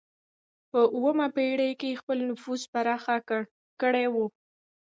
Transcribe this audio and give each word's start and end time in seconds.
په 0.71 0.79
اوومه 0.95 1.27
پېړۍ 1.35 1.71
کې 1.79 1.87
یې 1.91 1.99
خپل 2.01 2.17
نفوذ 2.29 2.61
پراخ 2.73 3.03
کړی 3.81 4.05
و. 4.13 4.15